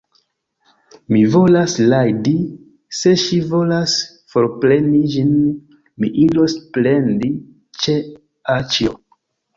Mi 1.15 1.19
volas 1.33 1.75
rajdi; 1.91 2.33
se 3.01 3.13
ŝi 3.25 3.37
volas 3.53 3.93
forpreni 4.35 5.03
ĝin, 5.17 5.31
mi 6.01 6.11
iros 6.25 6.57
plendi 6.79 7.31
ĉe 7.85 7.97
aĉjo. 8.57 8.97